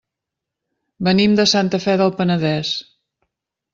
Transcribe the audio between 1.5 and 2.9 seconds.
Santa Fe del Penedès.